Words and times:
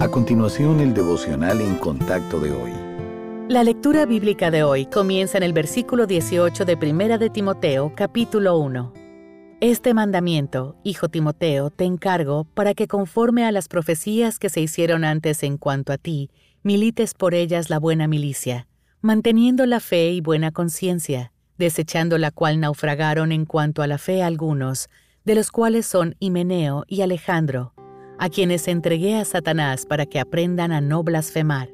A 0.00 0.08
continuación, 0.08 0.80
el 0.80 0.94
devocional 0.94 1.60
en 1.60 1.74
contacto 1.74 2.40
de 2.40 2.50
hoy. 2.52 2.72
La 3.50 3.62
lectura 3.62 4.06
bíblica 4.06 4.50
de 4.50 4.62
hoy 4.62 4.86
comienza 4.86 5.36
en 5.36 5.44
el 5.44 5.52
versículo 5.52 6.06
18 6.06 6.64
de 6.64 6.74
Primera 6.78 7.18
de 7.18 7.28
Timoteo, 7.28 7.92
capítulo 7.94 8.56
1. 8.56 8.94
Este 9.60 9.92
mandamiento, 9.92 10.74
hijo 10.84 11.10
Timoteo, 11.10 11.68
te 11.68 11.84
encargo 11.84 12.44
para 12.44 12.72
que 12.72 12.88
conforme 12.88 13.44
a 13.44 13.52
las 13.52 13.68
profecías 13.68 14.38
que 14.38 14.48
se 14.48 14.62
hicieron 14.62 15.04
antes 15.04 15.42
en 15.42 15.58
cuanto 15.58 15.92
a 15.92 15.98
ti, 15.98 16.30
milites 16.62 17.12
por 17.12 17.34
ellas 17.34 17.68
la 17.68 17.78
buena 17.78 18.08
milicia, 18.08 18.68
manteniendo 19.02 19.66
la 19.66 19.80
fe 19.80 20.12
y 20.12 20.22
buena 20.22 20.50
conciencia, 20.50 21.30
desechando 21.58 22.16
la 22.16 22.30
cual 22.30 22.58
naufragaron 22.58 23.32
en 23.32 23.44
cuanto 23.44 23.82
a 23.82 23.86
la 23.86 23.98
fe 23.98 24.22
algunos, 24.22 24.88
de 25.26 25.34
los 25.34 25.50
cuales 25.50 25.84
son 25.84 26.16
Himeneo 26.20 26.84
y 26.88 27.02
Alejandro, 27.02 27.74
a 28.20 28.28
quienes 28.28 28.68
entregué 28.68 29.16
a 29.16 29.24
Satanás 29.24 29.86
para 29.86 30.04
que 30.04 30.20
aprendan 30.20 30.72
a 30.72 30.82
no 30.82 31.02
blasfemar. 31.02 31.70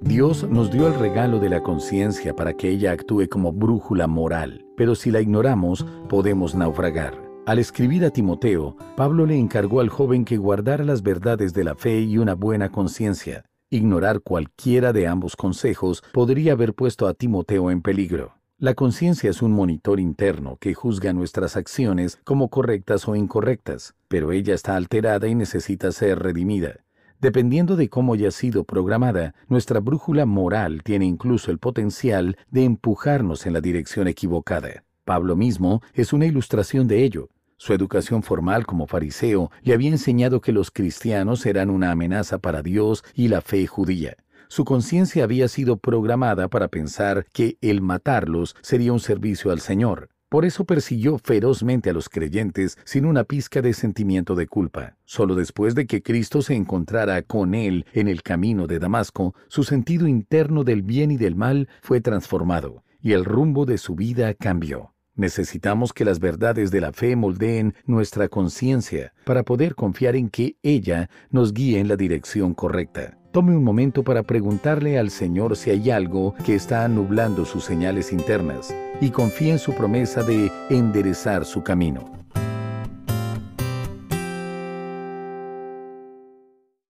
Dios 0.00 0.46
nos 0.48 0.70
dio 0.70 0.86
el 0.86 0.94
regalo 0.94 1.40
de 1.40 1.48
la 1.48 1.62
conciencia 1.62 2.36
para 2.36 2.52
que 2.52 2.68
ella 2.68 2.92
actúe 2.92 3.26
como 3.28 3.52
brújula 3.52 4.06
moral, 4.06 4.64
pero 4.76 4.94
si 4.94 5.10
la 5.10 5.20
ignoramos, 5.20 5.84
podemos 6.08 6.54
naufragar. 6.54 7.20
Al 7.46 7.58
escribir 7.58 8.04
a 8.04 8.10
Timoteo, 8.10 8.76
Pablo 8.96 9.24
le 9.24 9.38
encargó 9.38 9.80
al 9.80 9.88
joven 9.88 10.26
que 10.26 10.36
guardara 10.36 10.84
las 10.84 11.02
verdades 11.02 11.54
de 11.54 11.64
la 11.64 11.74
fe 11.74 12.00
y 12.02 12.18
una 12.18 12.34
buena 12.34 12.70
conciencia. 12.70 13.46
Ignorar 13.70 14.20
cualquiera 14.20 14.92
de 14.92 15.06
ambos 15.08 15.36
consejos 15.36 16.02
podría 16.12 16.52
haber 16.52 16.74
puesto 16.74 17.06
a 17.06 17.14
Timoteo 17.14 17.70
en 17.70 17.80
peligro. 17.80 18.37
La 18.60 18.74
conciencia 18.74 19.30
es 19.30 19.40
un 19.40 19.52
monitor 19.52 20.00
interno 20.00 20.56
que 20.56 20.74
juzga 20.74 21.12
nuestras 21.12 21.56
acciones 21.56 22.18
como 22.24 22.48
correctas 22.48 23.06
o 23.06 23.14
incorrectas, 23.14 23.94
pero 24.08 24.32
ella 24.32 24.52
está 24.52 24.74
alterada 24.74 25.28
y 25.28 25.36
necesita 25.36 25.92
ser 25.92 26.18
redimida. 26.18 26.80
Dependiendo 27.20 27.76
de 27.76 27.88
cómo 27.88 28.14
haya 28.14 28.32
sido 28.32 28.64
programada, 28.64 29.32
nuestra 29.46 29.78
brújula 29.78 30.26
moral 30.26 30.82
tiene 30.82 31.04
incluso 31.04 31.52
el 31.52 31.58
potencial 31.58 32.36
de 32.50 32.64
empujarnos 32.64 33.46
en 33.46 33.52
la 33.52 33.60
dirección 33.60 34.08
equivocada. 34.08 34.82
Pablo 35.04 35.36
mismo 35.36 35.80
es 35.94 36.12
una 36.12 36.26
ilustración 36.26 36.88
de 36.88 37.04
ello. 37.04 37.28
Su 37.58 37.74
educación 37.74 38.24
formal 38.24 38.66
como 38.66 38.88
fariseo 38.88 39.52
le 39.62 39.74
había 39.74 39.90
enseñado 39.90 40.40
que 40.40 40.50
los 40.50 40.72
cristianos 40.72 41.46
eran 41.46 41.70
una 41.70 41.92
amenaza 41.92 42.38
para 42.38 42.62
Dios 42.62 43.04
y 43.14 43.28
la 43.28 43.40
fe 43.40 43.68
judía. 43.68 44.16
Su 44.48 44.64
conciencia 44.64 45.24
había 45.24 45.46
sido 45.46 45.76
programada 45.76 46.48
para 46.48 46.68
pensar 46.68 47.26
que 47.32 47.58
el 47.60 47.82
matarlos 47.82 48.56
sería 48.62 48.92
un 48.92 49.00
servicio 49.00 49.50
al 49.50 49.60
Señor. 49.60 50.08
Por 50.30 50.44
eso 50.44 50.64
persiguió 50.64 51.18
ferozmente 51.18 51.90
a 51.90 51.92
los 51.92 52.08
creyentes 52.08 52.76
sin 52.84 53.04
una 53.04 53.24
pizca 53.24 53.62
de 53.62 53.72
sentimiento 53.72 54.34
de 54.34 54.46
culpa. 54.46 54.96
Solo 55.04 55.34
después 55.34 55.74
de 55.74 55.86
que 55.86 56.02
Cristo 56.02 56.42
se 56.42 56.54
encontrara 56.54 57.22
con 57.22 57.54
él 57.54 57.86
en 57.92 58.08
el 58.08 58.22
camino 58.22 58.66
de 58.66 58.78
Damasco, 58.78 59.34
su 59.48 59.64
sentido 59.64 60.06
interno 60.06 60.64
del 60.64 60.82
bien 60.82 61.10
y 61.10 61.16
del 61.16 61.34
mal 61.34 61.68
fue 61.82 62.00
transformado, 62.00 62.84
y 63.00 63.12
el 63.12 63.24
rumbo 63.24 63.64
de 63.64 63.78
su 63.78 63.94
vida 63.94 64.34
cambió. 64.34 64.94
Necesitamos 65.14 65.92
que 65.92 66.04
las 66.04 66.20
verdades 66.20 66.70
de 66.70 66.80
la 66.80 66.92
fe 66.92 67.16
moldeen 67.16 67.74
nuestra 67.86 68.28
conciencia 68.28 69.12
para 69.24 69.42
poder 69.42 69.74
confiar 69.74 70.14
en 70.14 70.28
que 70.28 70.56
ella 70.62 71.10
nos 71.30 71.52
guíe 71.52 71.80
en 71.80 71.88
la 71.88 71.96
dirección 71.96 72.54
correcta. 72.54 73.18
Tome 73.38 73.56
un 73.56 73.62
momento 73.62 74.02
para 74.02 74.24
preguntarle 74.24 74.98
al 74.98 75.10
Señor 75.12 75.56
si 75.56 75.70
hay 75.70 75.90
algo 75.92 76.34
que 76.44 76.56
está 76.56 76.88
nublando 76.88 77.44
sus 77.44 77.62
señales 77.62 78.12
internas 78.12 78.74
y 79.00 79.10
confíe 79.10 79.52
en 79.52 79.60
su 79.60 79.74
promesa 79.74 80.24
de 80.24 80.50
enderezar 80.70 81.44
su 81.44 81.62
camino. 81.62 82.17